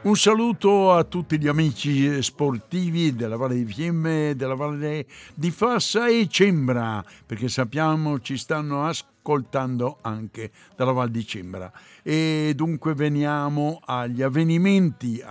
[0.00, 5.04] Un saluto a tutti gli amici sportivi della Valle di Fiemme, della Valle
[5.34, 9.17] di Fassa e Cembra, perché sappiamo ci stanno ascoltando
[10.00, 11.70] anche dalla Val di Cembra.
[12.02, 15.22] E dunque veniamo agli avvenimenti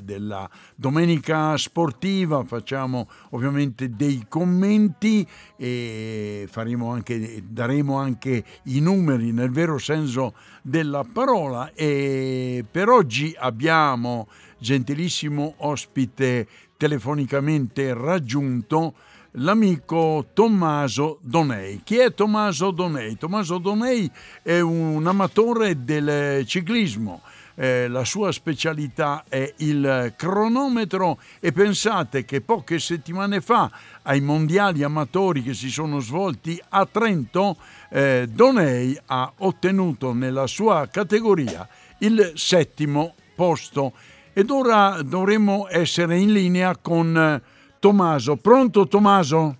[0.00, 5.26] della domenica sportiva, facciamo ovviamente dei commenti
[5.56, 6.48] e
[6.90, 14.28] anche, daremo anche i numeri nel vero senso della parola e per oggi abbiamo
[14.58, 18.94] gentilissimo ospite telefonicamente raggiunto
[19.32, 21.80] l'amico Tommaso Donei.
[21.84, 23.16] Chi è Tommaso Donei?
[23.16, 24.10] Tommaso Donei
[24.42, 27.22] è un amatore del ciclismo.
[27.54, 33.70] Eh, la sua specialità è il cronometro e pensate che poche settimane fa
[34.02, 37.56] ai mondiali amatori che si sono svolti a Trento
[37.90, 43.92] eh, Donei ha ottenuto nella sua categoria il settimo posto
[44.32, 47.42] ed ora dovremmo essere in linea con
[47.80, 48.36] Tommaso.
[48.36, 49.56] Pronto Tommaso?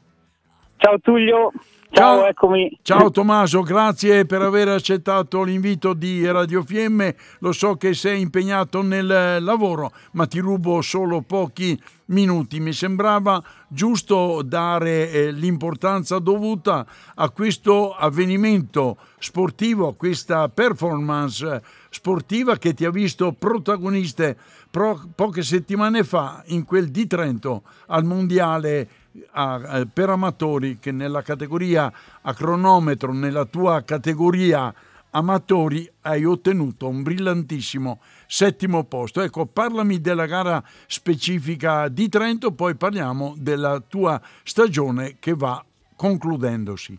[0.77, 1.51] Ciao Tullio.
[1.93, 2.79] Ciao, Ciao, eccomi.
[2.83, 7.17] Ciao Tommaso, grazie per aver accettato l'invito di Radio Fiemme.
[7.41, 11.77] Lo so che sei impegnato nel lavoro, ma ti rubo solo pochi
[12.11, 12.61] minuti.
[12.61, 22.57] Mi sembrava giusto dare eh, l'importanza dovuta a questo avvenimento sportivo, a questa performance sportiva
[22.57, 24.37] che ti ha visto protagoniste
[24.71, 28.89] pro- poche settimane fa in quel di Trento al mondiale
[29.33, 34.73] a, per amatori che nella categoria a cronometro, nella tua categoria
[35.11, 39.23] amatori hai ottenuto un brillantissimo settimo posto.
[39.23, 45.63] Ecco, parlami della gara specifica di Trento, poi parliamo della tua stagione che va
[45.97, 46.99] concludendosi.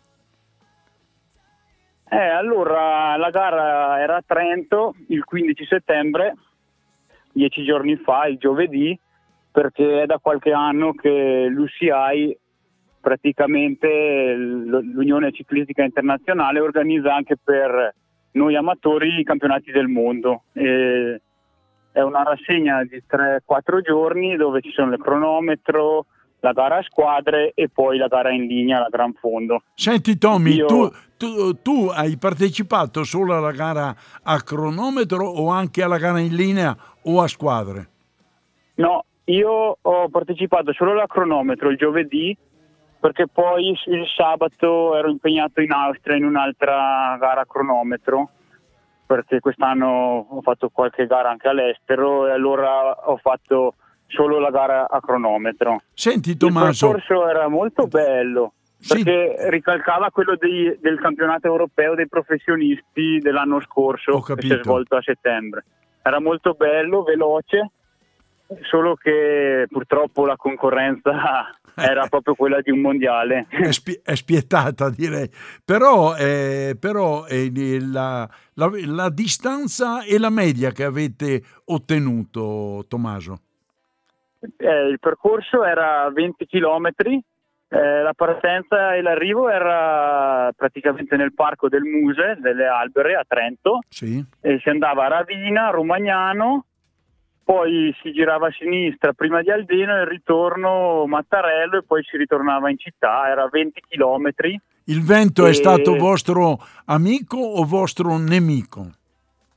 [2.09, 6.35] Eh, allora, la gara era a Trento il 15 settembre,
[7.31, 8.99] dieci giorni fa, il giovedì,
[9.49, 12.37] perché è da qualche anno che l'UCI,
[12.99, 17.95] praticamente l'Unione Ciclistica Internazionale, organizza anche per
[18.31, 20.43] noi amatori i campionati del mondo.
[20.53, 21.21] E
[21.91, 26.05] è una rassegna di 3-4 giorni dove ci sono il cronometro,
[26.39, 29.63] la gara a squadre e poi la gara in linea, la Gran Fondo.
[29.73, 30.65] Senti Tommy, Io...
[30.67, 33.93] tu, tu, tu, hai partecipato solo alla gara
[34.23, 37.89] a cronometro o anche alla gara in linea o a squadre?
[38.75, 42.35] No, io ho partecipato solo alla cronometro il giovedì
[43.01, 48.29] perché poi il sabato ero impegnato in Austria in un'altra gara a cronometro
[49.07, 53.73] perché quest'anno ho fatto qualche gara anche all'estero e allora ho fatto
[54.05, 55.81] solo la gara a cronometro.
[55.93, 56.85] Senti Tommaso.
[56.85, 58.53] Il percorso era molto bello
[58.87, 59.49] perché sì.
[59.49, 65.01] ricalcava quello dei, del campionato europeo dei professionisti dell'anno scorso che si è svolto a
[65.01, 65.65] settembre.
[66.03, 67.71] Era molto bello, veloce
[68.69, 73.47] solo che purtroppo la concorrenza era proprio quella di un mondiale.
[73.49, 75.29] È, spie- è spietata direi,
[75.63, 77.51] però, eh, però eh,
[77.81, 83.41] la, la, la, distanza e la media che avete ottenuto, Tommaso?
[84.57, 86.89] Eh, il percorso era 20 km,
[87.73, 93.79] eh, la partenza e l'arrivo era praticamente nel parco del Muse, delle Albere a Trento,
[93.87, 94.23] sì.
[94.41, 96.65] e si andava a Ravina, Romagnano,
[97.51, 102.15] poi si girava a sinistra prima di Aldeno e il ritorno Mattarello e poi si
[102.15, 104.29] ritornava in città, era 20 km.
[104.85, 105.49] Il vento e...
[105.49, 108.91] è stato vostro amico o vostro nemico?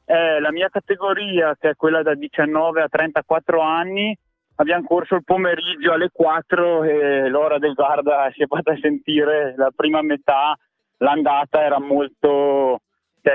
[0.07, 4.19] Eh, la mia categoria, che è quella da 19 a 34 anni,
[4.57, 9.71] abbiamo corso il pomeriggio alle 4 e l'ora del Garda si è fatta sentire la
[9.73, 10.59] prima metà,
[10.97, 12.81] l'andata era molto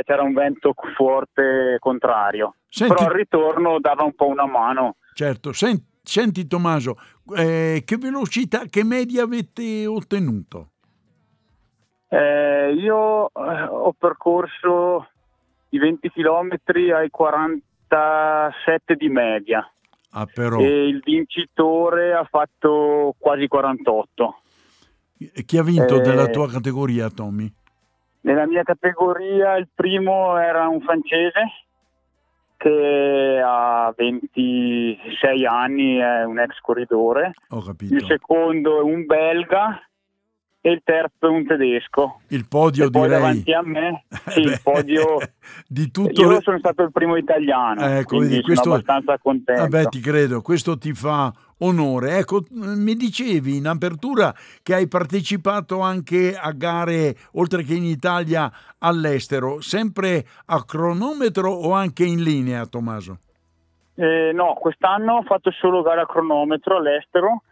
[0.03, 2.55] c'era un vento forte contrario.
[2.67, 4.97] Senti, Però al ritorno dava un po' una mano.
[5.13, 6.97] Certo, senti, senti Tommaso,
[7.35, 10.71] eh, che velocità, che media avete ottenuto?
[12.07, 15.07] Eh, io eh, ho percorso
[15.69, 16.57] i 20 km
[16.95, 19.69] ai 47 di media.
[20.11, 20.27] Ah.
[20.35, 24.41] E il vincitore ha fatto quasi 48.
[25.45, 27.53] Chi ha vinto eh, della tua categoria, Tommy?
[28.21, 31.67] Nella mia categoria il primo era un francese
[32.57, 37.33] che ha 26 anni, è un ex corridore.
[37.49, 37.93] Ho capito.
[37.93, 39.81] Il secondo è un belga
[40.59, 42.19] e il terzo è un tedesco.
[42.27, 43.17] Il podio e poi direi.
[43.17, 45.17] davanti a me, sì, il podio
[45.67, 48.63] di tutto Io sono stato il primo italiano, ecco, quindi questo...
[48.63, 49.61] sono abbastanza contento.
[49.61, 52.17] Vabbè, ti credo, questo ti fa onore.
[52.17, 58.51] Ecco, mi dicevi in apertura che hai partecipato anche a gare, oltre che in Italia,
[58.79, 63.19] all'estero, sempre a cronometro o anche in linea, Tommaso?
[63.95, 67.43] Eh, no, quest'anno ho fatto solo gare a cronometro all'estero.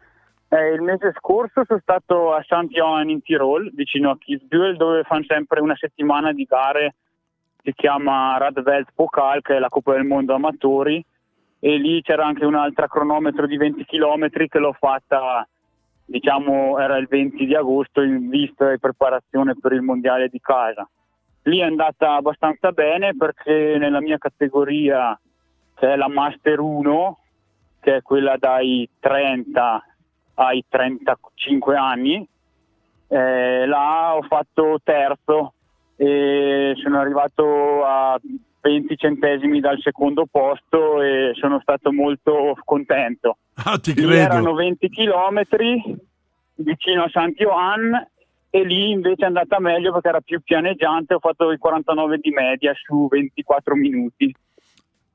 [0.50, 2.68] Eh, il mese scorso sono stato a St.
[2.70, 6.96] Johann in Tirol, vicino a Kitzbühel, dove fanno sempre una settimana di gare,
[7.64, 11.04] si chiama Radwelt Pokal, che è la Coppa del Mondo Amatori,
[11.60, 15.48] e lì c'era anche un'altra cronometro di 20 km che l'ho fatta,
[16.06, 20.88] diciamo, era il 20 di agosto in vista e preparazione per il mondiale di casa.
[21.44, 25.20] Lì è andata abbastanza bene perché nella mia categoria,
[25.76, 27.18] che è la Master 1,
[27.80, 29.84] che è quella dai 30
[30.36, 32.28] ai 35 anni,
[33.08, 35.54] eh, là ho fatto terzo
[35.96, 38.20] e sono arrivato a
[38.62, 43.38] 20 centesimi dal secondo posto e sono stato molto contento.
[43.56, 44.14] Ah, ti Lì credo.
[44.14, 45.82] erano 20 chilometri
[46.56, 48.08] vicino a San Johan
[48.50, 52.32] e lì invece è andata meglio perché era più pianeggiante, ho fatto i 49 di
[52.32, 54.34] media su 24 minuti.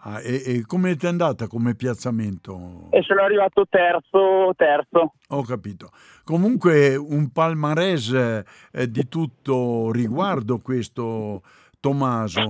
[0.04, 2.88] Ah, e, e come ti è andata come piazzamento?
[2.90, 5.12] E sono arrivato terzo, terzo.
[5.28, 5.90] Ho capito.
[6.24, 11.42] Comunque un palmarès eh, di tutto riguardo questo
[11.78, 12.48] Tommaso.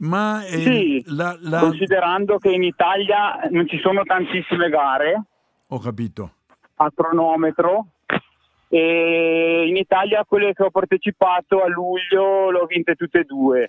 [0.00, 5.22] Ma eh, Sì, la, la- considerando che in Italia non ci sono tantissime gare
[5.68, 6.30] ho capito.
[6.76, 7.86] a cronometro
[8.68, 13.68] e in Italia quelle che ho partecipato a luglio le ho vinte tutte e due.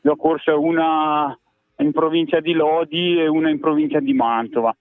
[0.00, 1.36] Ne ho corse una
[1.76, 4.74] in provincia di Lodi e una in provincia di Mantova.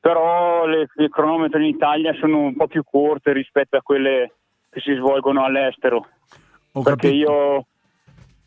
[0.00, 4.32] Però le, le cronometri in Italia sono un po' più corte rispetto a quelle
[4.70, 6.06] che si svolgono all'estero.
[6.72, 7.30] Ho perché capito.
[7.30, 7.66] io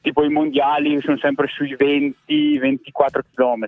[0.03, 3.63] tipo i mondiali sono sempre sui 20-24 km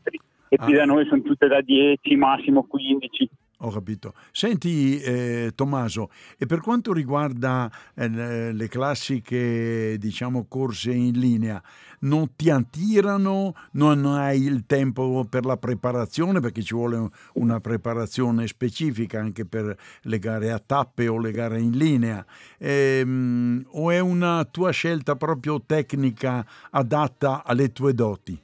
[0.49, 0.77] e qui Ah.
[0.77, 3.27] da noi sono tutte da 10, massimo 15.
[3.59, 4.13] Ho capito.
[4.31, 11.61] Senti, eh, Tommaso, e per quanto riguarda eh, le- classiche, diciamo, corse in linea,
[11.99, 13.53] non ti attirano?
[13.71, 16.41] Non hai il tempo per la preparazione?
[16.41, 21.57] Perché ci vuole una preparazione specifica anche per le gare a tappe o le gare
[21.57, 22.25] in linea.
[22.57, 28.37] Ehm, o è una tua scelta proprio tecnica adatta alle tue doti?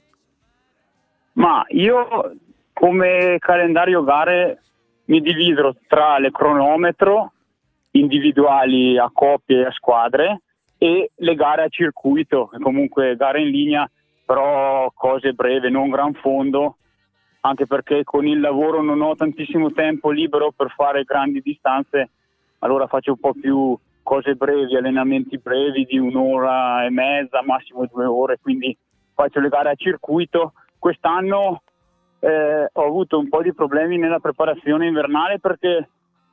[1.34, 2.36] Ma io
[2.72, 4.62] come calendario gare
[5.06, 7.32] mi divido tra le cronometro
[7.92, 10.42] individuali a coppie e a squadre
[10.78, 13.88] e le gare a circuito, comunque gare in linea,
[14.24, 16.76] però cose breve, non gran fondo,
[17.40, 22.10] anche perché con il lavoro non ho tantissimo tempo libero per fare grandi distanze,
[22.60, 28.04] allora faccio un po' più cose brevi, allenamenti brevi di un'ora e mezza, massimo due
[28.04, 28.76] ore, quindi
[29.14, 30.54] faccio le gare a circuito.
[30.78, 31.62] Quest'anno
[32.24, 35.88] eh, ho avuto un po' di problemi nella preparazione invernale perché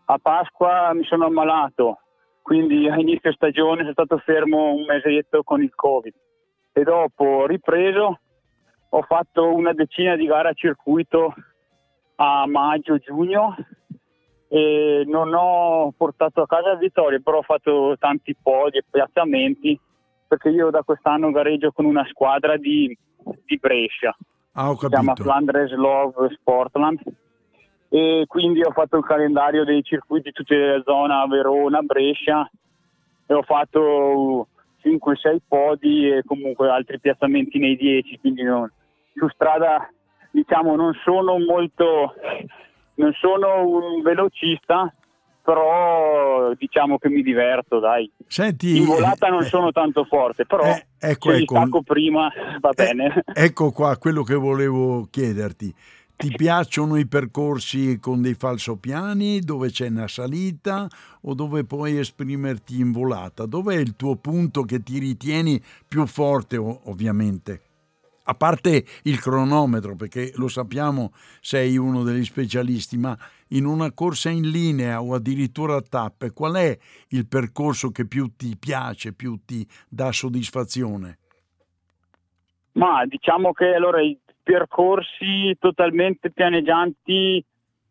[0.06, 1.98] a Pasqua mi sono ammalato,
[2.44, 6.14] quindi a inizio stagione sono stato fermo un mesetto con il Covid.
[6.74, 8.20] E dopo ripreso,
[8.90, 11.34] ho fatto una decina di gare a circuito
[12.18, 13.56] a maggio-giugno
[14.48, 19.80] e non ho portato a casa vittorie, però ho fatto tanti podi e piazzamenti
[20.28, 22.96] perché io da quest'anno gareggio con una squadra di,
[23.46, 24.16] di Brescia
[24.54, 25.16] Ah, si chiama.
[25.16, 27.00] Flandres Love Sportland
[27.90, 32.50] e quindi ho fatto il calendario dei circuiti tutti della zona Verona, Brescia
[33.26, 34.48] e ho fatto
[34.84, 38.72] 5-6 podi e comunque altri piazzamenti nei 10 quindi non-
[39.16, 39.90] su strada
[40.32, 42.14] diciamo non sono molto
[42.96, 44.94] non sono un velocista
[45.50, 50.64] però diciamo che mi diverto dai Senti, in volata non eh, sono tanto forte però
[50.64, 51.56] eh, ecco, se ecco.
[51.56, 55.74] stacco prima va bene Eh, ecco qua quello che volevo chiederti.
[56.16, 60.88] Ti piacciono i percorsi con dei falsopiani dove c'è una salita
[61.22, 63.46] o dove puoi esprimerti in volata?
[63.46, 67.62] Dov'è il tuo punto che ti ritieni più forte, ovviamente?
[68.30, 73.18] A parte il cronometro, perché lo sappiamo, sei uno degli specialisti, ma
[73.50, 78.36] in una corsa in linea o addirittura a tappe, qual è il percorso che più
[78.38, 81.18] ti piace, più ti dà soddisfazione?
[82.74, 87.44] Ma diciamo che allora i percorsi totalmente pianeggianti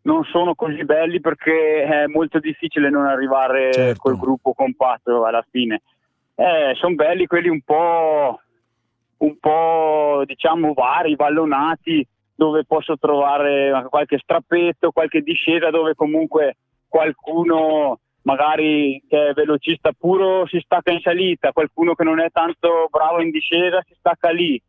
[0.02, 3.98] non sono così belli perché è molto difficile non arrivare Certo.
[4.00, 5.82] col gruppo compatto alla fine.
[6.36, 8.40] Eh, sono belli quelli un po',
[9.18, 16.56] un po' diciamo vari, vallonati, dove posso trovare qualche strappetto, qualche discesa dove comunque
[16.86, 22.86] qualcuno magari che è velocista puro si stacca in salita, qualcuno che non è tanto
[22.90, 24.60] bravo in discesa si stacca lì.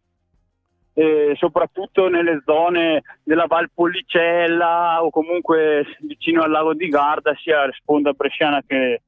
[0.94, 7.70] E soprattutto nelle zone della Val Pollicella o comunque vicino al lago di Garda, sia
[7.74, 9.02] sponda bresciana che,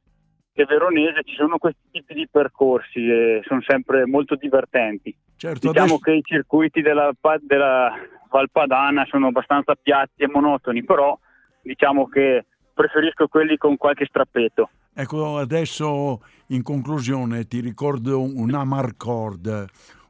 [0.53, 5.13] che veronese, ci sono questi tipi di percorsi e sono sempre molto divertenti.
[5.41, 5.97] Certo, diciamo adesso...
[5.97, 7.91] che i circuiti della, della
[8.29, 11.17] Valpadana sono abbastanza piatti e monotoni, però
[11.63, 14.69] diciamo che preferisco quelli con qualche strappetto.
[14.93, 19.65] Ecco, adesso in conclusione ti ricordo un Amarcord,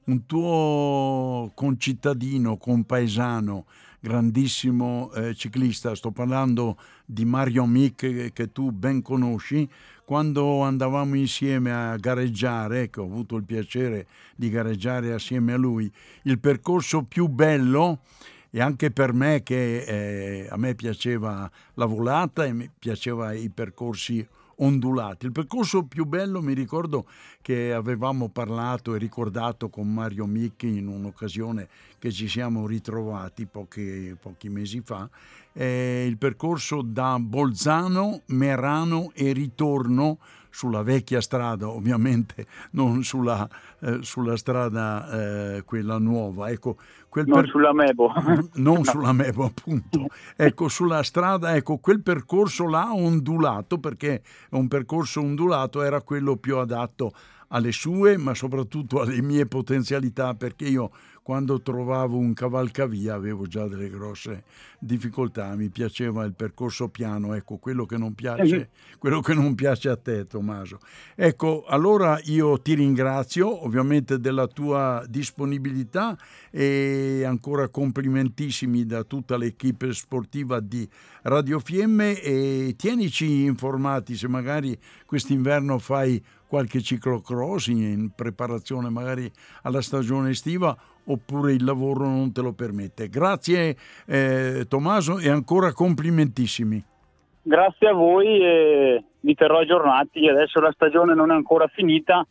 [0.07, 3.67] un tuo concittadino, compaesano,
[4.01, 9.65] grandissimo eh, ciclista, sto parlando di Mario Mick che tu ben conosci,
[10.11, 15.89] quando andavamo insieme a gareggiare, ecco, ho avuto il piacere di gareggiare assieme a lui,
[16.23, 17.99] il percorso più bello
[18.49, 23.49] e anche per me che eh, a me piaceva la volata e mi piaceva i
[23.51, 24.27] percorsi
[24.57, 25.27] ondulati.
[25.27, 27.05] Il percorso più bello mi ricordo
[27.41, 34.15] che avevamo parlato e ricordato con Mario Micchi in un'occasione che ci siamo ritrovati pochi,
[34.19, 35.09] pochi mesi fa,
[35.51, 40.17] è il percorso da Bolzano, Merano e ritorno
[40.51, 43.47] sulla vecchia strada, ovviamente non sulla,
[43.79, 46.49] eh, sulla strada eh, quella nuova.
[46.49, 46.77] Ecco,
[47.09, 47.49] quel non per...
[47.49, 48.11] sulla Mebo.
[48.55, 48.83] non no.
[48.83, 50.07] sulla Mebo, appunto.
[50.35, 56.57] Ecco, sulla strada, ecco, quel percorso là ondulato, perché un percorso ondulato era quello più
[56.57, 57.11] adatto
[57.51, 60.91] alle sue, ma soprattutto alle mie potenzialità, perché io
[61.23, 64.43] quando trovavo un cavalcavia avevo già delle grosse
[64.79, 69.89] difficoltà, mi piaceva il percorso piano, ecco quello che non piace, quello che non piace
[69.89, 70.79] a te Tommaso.
[71.15, 76.17] Ecco, allora io ti ringrazio ovviamente della tua disponibilità
[76.49, 80.89] e ancora complimentissimi da tutta l'equipe sportiva di
[81.23, 89.31] Radio Fiemme e tienici informati se magari quest'inverno fai qualche ciclocross in preparazione magari
[89.61, 93.07] alla stagione estiva oppure il lavoro non te lo permette.
[93.07, 96.83] Grazie eh, Tommaso e ancora complimentissimi.
[97.41, 100.27] Grazie a voi e vi terrò aggiornati.
[100.27, 102.27] Adesso la stagione non è ancora finita,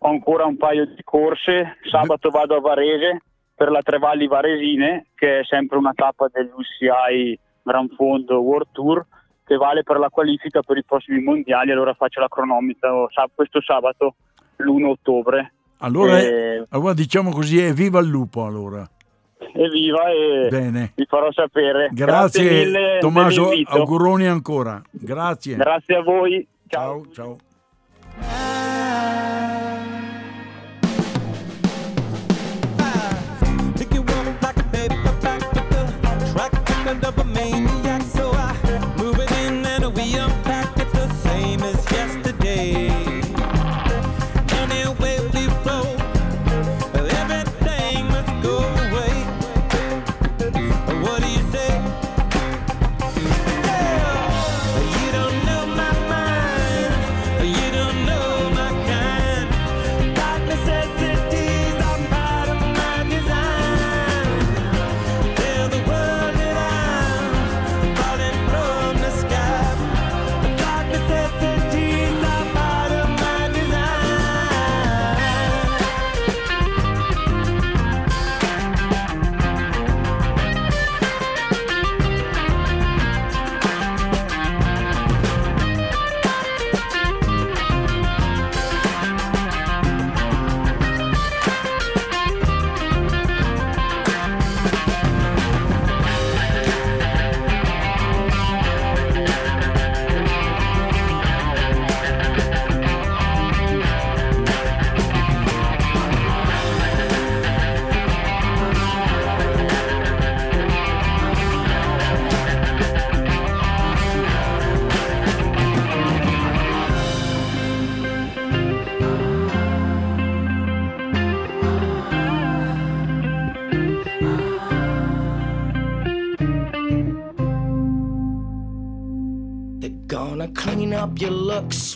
[0.00, 1.78] ho ancora un paio di corse.
[1.90, 3.22] Sabato vado a Varese
[3.54, 9.06] per la Trevalli Varesine, che è sempre una tappa dell'UCI Gran Fondo World Tour,
[9.48, 11.72] che vale per la qualifica per i prossimi mondiali.
[11.72, 14.14] Allora faccio la cronometro questo sabato,
[14.56, 15.52] l'1 ottobre.
[15.78, 16.64] Allora, e...
[16.68, 18.86] allora diciamo così, evviva il lupo allora.
[19.54, 20.92] Evviva e Bene.
[20.94, 21.88] vi farò sapere.
[21.92, 24.82] Grazie, Grazie mille Tommaso, auguroni ancora.
[24.90, 25.56] Grazie.
[25.56, 26.46] Grazie a voi.
[26.66, 27.38] Ciao, ciao.
[28.20, 28.47] ciao.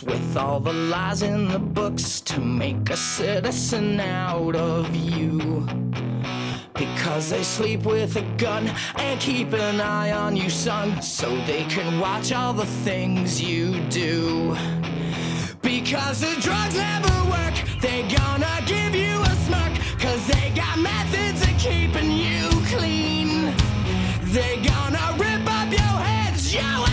[0.01, 5.67] With all the lies in the books to make a citizen out of you.
[6.73, 11.65] Because they sleep with a gun and keep an eye on you, son, so they
[11.65, 14.55] can watch all the things you do.
[15.61, 21.41] Because the drugs never work, they gonna give you a smirk, cause they got methods
[21.41, 23.53] of keeping you clean.
[24.31, 26.92] They gonna rip up your heads, your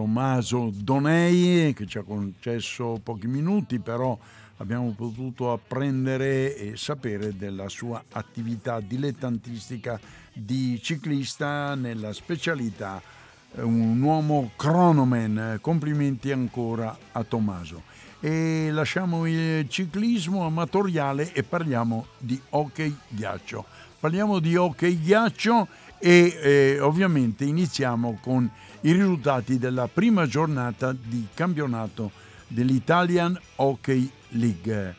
[0.00, 4.18] Tommaso Donei che ci ha concesso pochi minuti, però
[4.56, 10.00] abbiamo potuto apprendere e sapere della sua attività dilettantistica
[10.32, 13.02] di ciclista nella specialità
[13.52, 15.58] eh, un uomo cronoman.
[15.60, 17.82] Complimenti ancora a Tommaso.
[18.20, 23.66] E lasciamo il ciclismo amatoriale e parliamo di hockey ghiaccio
[24.00, 25.68] parliamo di hockey ghiaccio
[26.02, 32.10] e eh, ovviamente iniziamo con i risultati della prima giornata di campionato
[32.48, 34.96] dell'Italian Hockey League.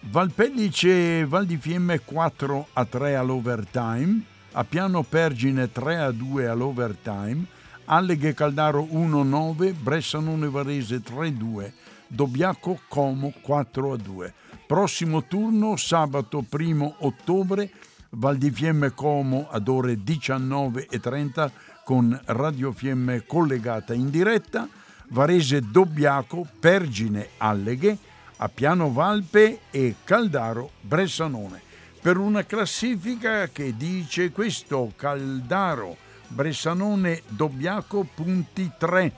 [0.00, 7.44] Valpellice Val di Fiemme 4 a 3 all'overtime, a Piano Pergine 3 a 2 all'overtime,
[7.86, 11.70] Alleghe Caldaro 1-9, Bressanone Varese 3-2,
[12.06, 14.32] Dobbiaco Como 4-2.
[14.66, 17.70] Prossimo turno sabato 1 ottobre
[18.16, 21.50] Val di Fiemme Como ad ore 19.30
[21.84, 24.68] con Radio Fiemme collegata in diretta,
[25.08, 27.98] Varese Dobbiaco, Pergine Alleghe,
[28.36, 31.60] a Piano Valpe e Caldaro Bressanone.
[32.00, 35.96] Per una classifica che dice questo, Caldaro
[36.28, 39.12] Bressanone Dobbiaco punti 3,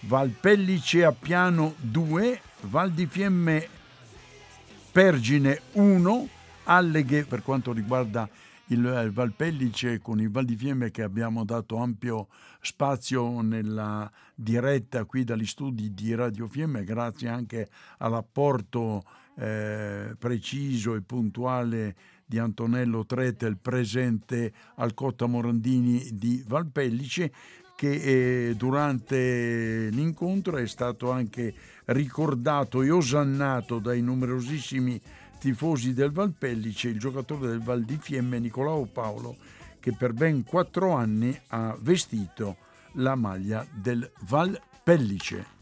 [0.00, 3.68] Valpellice a Piano 2, Val di Fiemme
[4.90, 6.28] Pergine 1,
[6.70, 8.28] Alleghe per quanto riguarda
[8.66, 12.28] il Valpellice con il Val di Fiemme che abbiamo dato ampio
[12.60, 19.02] spazio nella diretta qui dagli studi di Radio Fiemme grazie anche all'apporto
[19.36, 27.32] eh, preciso e puntuale di Antonello Tretel presente al Cotta Morandini di Valpellice
[27.74, 31.54] che eh, durante l'incontro è stato anche
[31.86, 35.00] ricordato e osannato dai numerosissimi
[35.38, 39.36] tifosi del Valpellice il giocatore del Val di Fiemme Nicolao Paolo
[39.80, 42.56] che per ben quattro anni ha vestito
[42.94, 45.57] la maglia del Valpellice.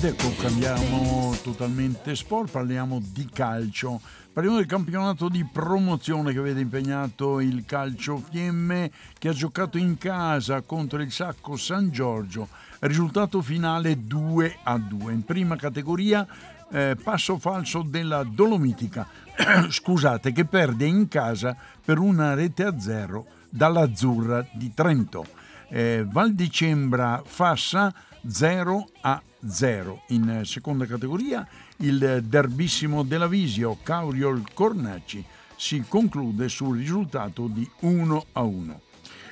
[0.00, 4.00] Ed ecco, cambiamo totalmente sport, parliamo di calcio.
[4.32, 9.98] Parliamo del campionato di promozione che vede impegnato il Calcio Fiemme che ha giocato in
[9.98, 12.48] casa contro il Sacco San Giorgio.
[12.78, 15.12] Risultato finale 2 a 2.
[15.12, 16.26] In prima categoria
[16.70, 19.06] eh, passo falso della Dolomitica,
[19.68, 25.39] scusate, che perde in casa per una rete a zero dall'Azzurra di Trento.
[25.72, 27.94] Eh, Val di Cembra Fassa
[28.26, 30.02] 0 a 0.
[30.08, 35.24] In seconda categoria il derbissimo della Visio Cauriol Cornacci
[35.56, 38.80] si conclude sul risultato di 1 a 1.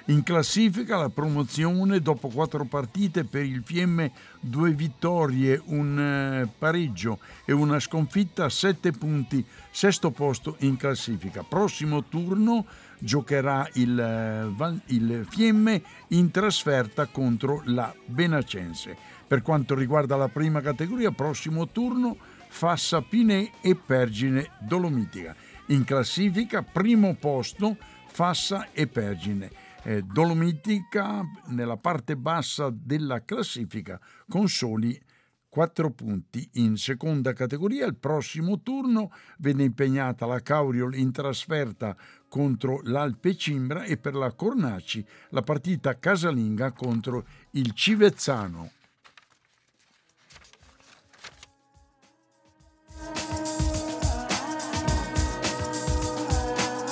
[0.08, 7.18] In classifica la promozione dopo quattro partite per il Fiemme, due vittorie, un eh, pareggio
[7.44, 11.42] e una sconfitta sette punti, sesto posto in classifica.
[11.42, 12.64] Prossimo turno
[12.98, 18.96] giocherà il, eh, il Fiemme in trasferta contro la Benacense.
[19.26, 22.16] Per quanto riguarda la prima categoria, prossimo turno
[22.48, 25.36] Fassa Pinè e Pergine Dolomitica.
[25.66, 29.66] In classifica, primo posto Fassa e Pergine.
[29.84, 35.00] Eh, Dolomitica nella parte bassa della classifica con soli
[35.48, 37.86] 4 punti in seconda categoria.
[37.86, 41.96] Il prossimo turno venne impegnata la Cauriol in trasferta
[42.28, 48.72] contro l'Alpe Cimbra e per la Cornaci la partita casalinga contro il Civezzano.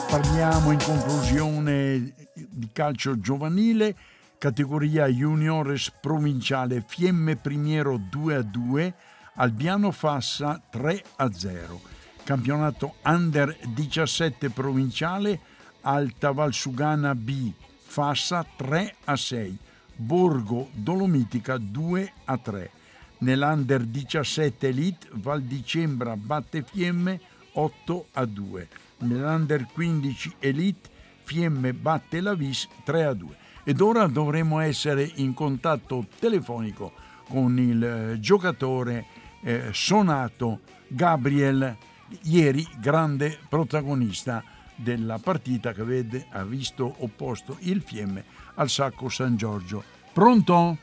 [0.08, 3.96] Parliamo in conclusione di calcio giovanile,
[4.38, 8.94] categoria juniores provinciale Fiemme Primiero 2 a 2,
[9.36, 11.80] Albiano Fassa 3 a 0.
[12.24, 15.40] campionato Under 17 provinciale,
[15.82, 17.52] Alta Valsugana B,
[17.84, 19.58] Fassa 3 a 6,
[19.94, 22.70] Borgo Dolomitica 2 a 3.
[23.18, 27.18] Nell'Under 17 Elite Val di Cembra batte Fiemme
[27.52, 28.68] 8 a 2.
[28.98, 30.90] Nell'Under 15 Elite
[31.26, 33.36] Fiemme batte la Vis 3 a 2.
[33.64, 36.92] Ed ora dovremo essere in contatto telefonico
[37.28, 39.06] con il eh, giocatore
[39.42, 41.76] eh, sonato Gabriel,
[42.22, 44.44] ieri grande protagonista
[44.76, 49.82] della partita che vede, ha visto opposto il Fiemme al Sacco San Giorgio.
[50.12, 50.76] Pronto?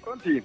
[0.00, 0.42] Pronti?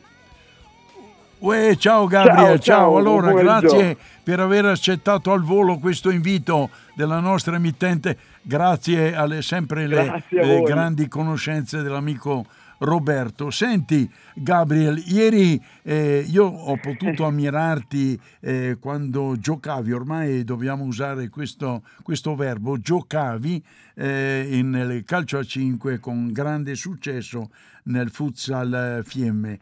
[1.44, 2.58] Uè, ciao Gabriel, ciao.
[2.58, 2.62] ciao.
[2.62, 2.98] ciao.
[2.98, 8.18] Allora, grazie per aver accettato al volo questo invito della nostra emittente.
[8.42, 12.46] Grazie alle sempre le, le grandi conoscenze dell'amico
[12.78, 13.52] Roberto.
[13.52, 21.84] Senti, Gabriel, ieri eh, io ho potuto ammirarti eh, quando giocavi, ormai dobbiamo usare questo,
[22.04, 23.62] questo verbo, giocavi
[23.96, 27.50] eh, nel calcio a 5 con grande successo
[27.84, 29.60] nel futsal Fiemme.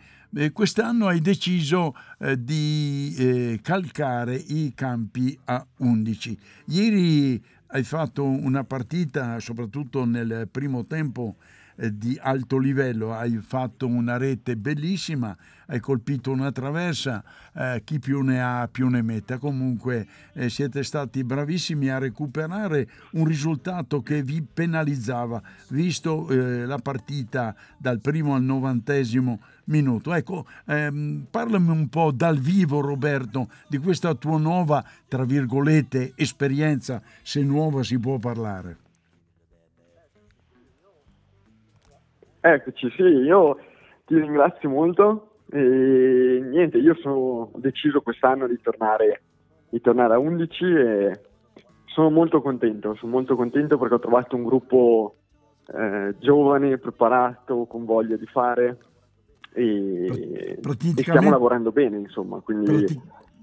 [0.54, 6.38] Quest'anno hai deciso eh, di eh, calcare i campi a 11.
[6.65, 11.36] Ieri hai fatto una partita, soprattutto nel primo tempo,
[11.76, 15.36] eh, di alto livello, hai fatto una rete bellissima,
[15.67, 19.38] hai colpito una traversa, eh, chi più ne ha più ne metta.
[19.38, 26.78] Comunque eh, siete stati bravissimi a recuperare un risultato che vi penalizzava, visto eh, la
[26.78, 29.39] partita dal primo al novantesimo
[29.72, 30.14] minuto.
[30.14, 37.02] Ecco, ehm, parlami un po' dal vivo Roberto di questa tua nuova, tra virgolette, esperienza,
[37.24, 38.78] se nuova si può parlare.
[42.42, 43.58] Eccoci, sì, io
[44.06, 49.22] ti ringrazio molto e niente, io sono deciso quest'anno di tornare,
[49.70, 51.20] di tornare a 11 e
[51.86, 55.16] sono molto contento, sono molto contento perché ho trovato un gruppo
[55.68, 58.78] eh, giovane, preparato, con voglia di fare
[59.54, 63.02] e, e stiamo lavorando bene, insomma, quindi Prati-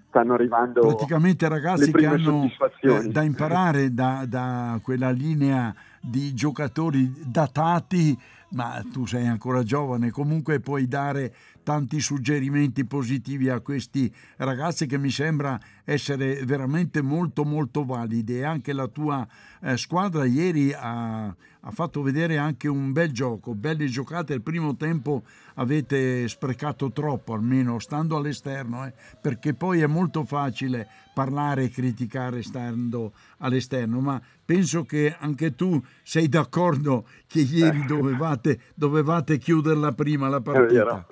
[0.09, 7.13] stanno arrivando praticamente ragazzi che hanno eh, da imparare da, da quella linea di giocatori
[7.27, 8.19] datati
[8.51, 11.35] ma tu sei ancora giovane, comunque puoi dare
[11.69, 18.45] tanti suggerimenti positivi a questi ragazzi che mi sembra essere veramente molto molto validi e
[18.45, 19.29] anche la tua
[19.61, 24.77] eh, squadra ieri ha, ha, fatto vedere anche un bel gioco, belle giocate, il primo
[24.77, 25.25] tempo
[25.57, 32.43] avete sprecato troppo almeno stando all'esterno eh, perché poi è molto facile parlare e criticare
[32.43, 34.01] stando all'esterno.
[34.01, 41.07] Ma penso che anche tu sei d'accordo che ieri dovevate, dovevate chiuderla prima la partita.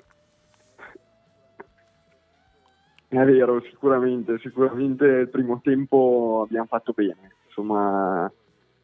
[3.09, 8.29] È vero, sicuramente, sicuramente il primo tempo abbiamo fatto bene, insomma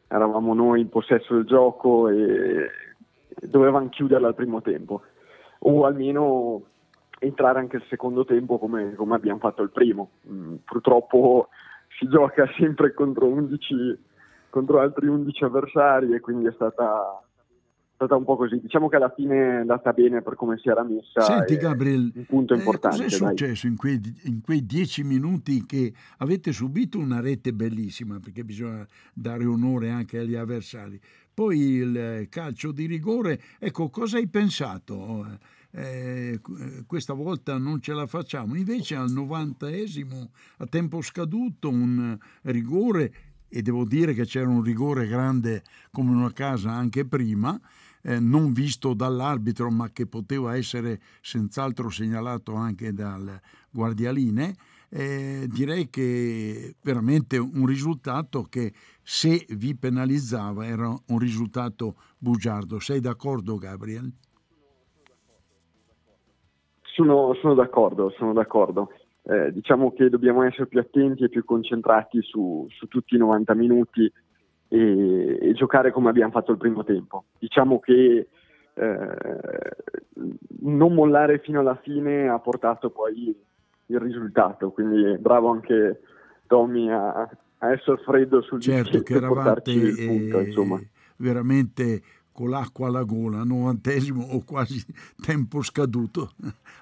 [0.08, 2.70] eravamo noi in possesso del gioco e
[3.42, 5.02] dovevamo chiuderla al primo tempo
[5.58, 6.62] o almeno
[7.18, 10.10] entrare anche il secondo tempo come, come abbiamo fatto il primo.
[10.28, 11.48] Mm, purtroppo
[11.98, 13.98] si gioca sempre contro, 11,
[14.50, 17.22] contro altri 11 avversari e quindi è stata
[18.04, 18.60] stata un po' così.
[18.60, 21.20] Diciamo che alla fine è andata bene per come si era messa.
[21.20, 23.04] Senti, Gabriel, un punto importante.
[23.04, 27.52] Eh, cosa è successo in quei, in quei, dieci minuti che avete subito una rete
[27.52, 28.18] bellissima?
[28.20, 31.00] Perché bisogna dare onore anche agli avversari.
[31.32, 35.26] Poi il calcio di rigore, ecco, cosa hai pensato?
[35.72, 36.40] Eh,
[36.86, 38.54] questa volta non ce la facciamo.
[38.54, 43.12] Invece al 90esimo, a tempo scaduto, un rigore
[43.56, 45.62] e devo dire che c'era un rigore grande
[45.92, 47.56] come una casa anche prima,
[48.04, 53.40] eh, non visto dall'arbitro ma che poteva essere senz'altro segnalato anche dal
[53.70, 54.54] guardialine,
[54.90, 62.78] eh, direi che veramente un risultato che se vi penalizzava era un risultato bugiardo.
[62.78, 64.12] Sei d'accordo Gabriel?
[66.82, 68.90] Sono, sono d'accordo, sono d'accordo.
[69.22, 73.54] Eh, diciamo che dobbiamo essere più attenti e più concentrati su, su tutti i 90
[73.54, 74.12] minuti
[74.74, 77.26] e, e, giocare come abbiamo fatto il primo tempo.
[77.38, 78.26] Diciamo che
[78.74, 79.08] eh,
[80.62, 83.34] non mollare fino alla fine ha portato poi
[83.86, 86.00] il risultato, quindi bravo anche
[86.48, 92.02] Tommy a, a essere freddo sul certo che eravate punto, eh, veramente
[92.34, 94.84] con l'acqua alla gola, novantesimo o quasi
[95.22, 96.32] tempo scaduto.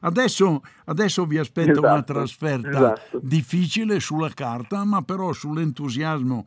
[0.01, 3.21] Adesso, adesso vi aspetta esatto, una trasferta esatto.
[3.23, 6.47] difficile sulla carta, ma però sull'entusiasmo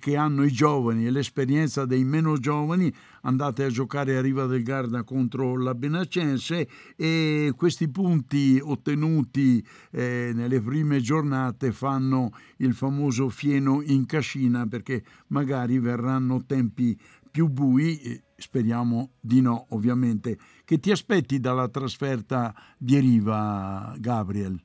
[0.00, 2.92] che hanno i giovani e l'esperienza dei meno giovani.
[3.22, 6.66] Andate a giocare a Riva del Garda contro la Benacense
[6.96, 15.04] e questi punti ottenuti eh, nelle prime giornate fanno il famoso fieno in cascina perché
[15.28, 16.98] magari verranno tempi
[17.36, 18.00] più bui
[18.34, 20.38] speriamo di no ovviamente.
[20.64, 24.58] Che ti aspetti dalla trasferta di Riva, Gabriel?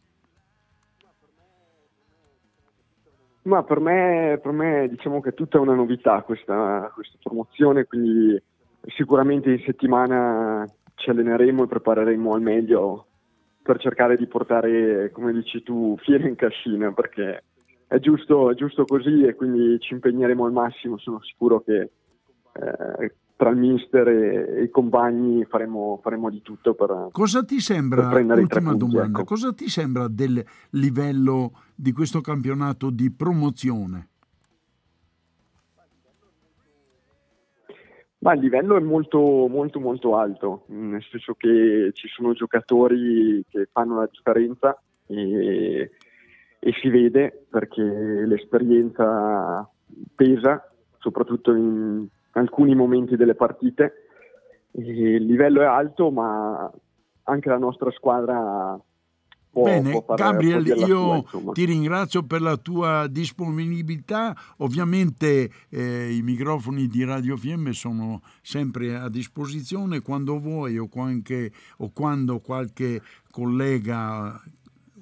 [3.42, 8.42] Ma per me, per me diciamo che è tutta una novità questa, questa promozione, quindi
[8.96, 13.08] sicuramente in settimana ci alleneremo e prepareremo al meglio
[13.62, 17.44] per cercare di portare, come dici tu, fiere in cascina, perché
[17.86, 21.90] è giusto, è giusto così e quindi ci impegneremo al massimo, sono sicuro che
[22.54, 27.60] eh, tra il mister e, e i compagni faremo, faremo, di tutto per, cosa ti
[27.60, 29.24] sembra, ultima punti, domanda, ecco.
[29.24, 34.10] cosa ti sembra del livello di questo campionato di promozione?
[38.20, 43.68] Ma il livello è molto, molto, molto alto, nel senso che ci sono giocatori che
[43.72, 45.90] fanno la differenza e,
[46.60, 49.68] e si vede perché l'esperienza
[50.14, 53.94] pesa, soprattutto in, alcuni momenti delle partite.
[54.74, 56.72] il livello è alto, ma
[57.24, 58.80] anche la nostra squadra
[59.52, 64.36] può, Bene, può Gabriel, io sua, ti ringrazio per la tua disponibilità.
[64.58, 71.52] Ovviamente eh, i microfoni di Radio Fiemme sono sempre a disposizione quando vuoi o, qualche,
[71.78, 74.42] o quando qualche collega,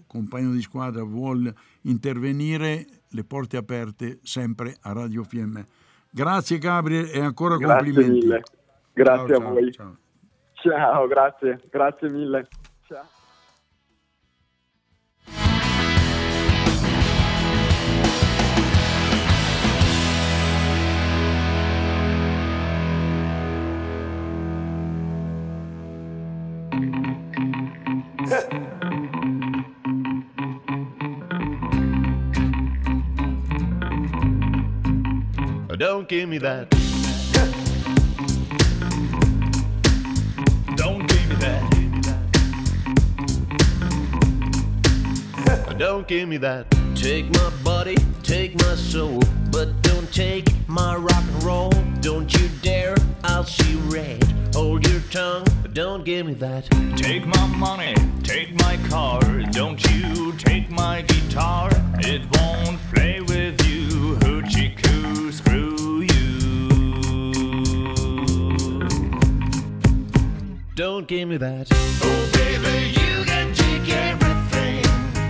[0.08, 5.68] compagno di squadra vuole intervenire, le porte aperte sempre a Radio Fiemme.
[6.12, 8.26] Grazie Gabriele e ancora grazie complimenti.
[8.26, 8.42] Mille.
[8.94, 9.72] Grazie ciao, a voi.
[9.72, 9.98] Ciao.
[10.54, 12.48] ciao, grazie, grazie mille.
[12.88, 13.08] Ciao.
[35.80, 36.89] Don't give me that.
[45.80, 46.70] Don't give me that.
[46.94, 51.72] Take my body, take my soul, but don't take my rock and roll.
[52.02, 54.22] Don't you dare, I'll see red.
[54.54, 56.66] Hold your tongue, but don't give me that.
[56.98, 59.22] Take my money, take my car.
[59.52, 61.70] Don't you take my guitar.
[62.00, 64.18] It won't play with you.
[64.18, 66.70] Hoochie coo, screw you.
[70.76, 71.70] Don't give me that.
[71.72, 74.29] Oh, baby, you can take everything.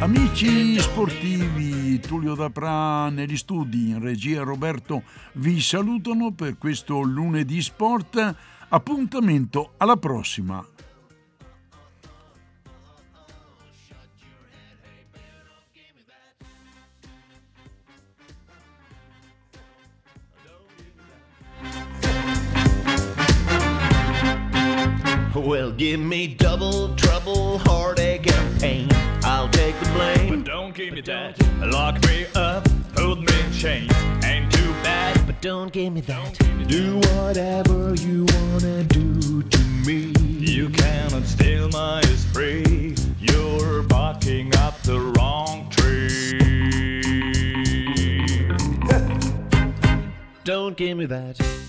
[0.01, 8.35] Amici sportivi, Tullio Dapra negli studi, in regia Roberto vi salutano per questo lunedì sport.
[8.69, 10.65] Appuntamento alla prossima.
[25.49, 28.88] Well, give me double trouble, heartache, and pain.
[29.23, 30.29] I'll take the blame.
[30.29, 31.41] But don't give me that.
[31.65, 33.91] Lock me up, put me in chains.
[34.23, 35.25] Ain't too bad.
[35.25, 36.38] But don't give me that.
[36.67, 40.13] Do whatever you wanna do to me.
[40.38, 43.03] You cannot steal my esprit.
[43.19, 46.38] You're barking up the wrong tree.
[50.43, 51.68] Don't give me that.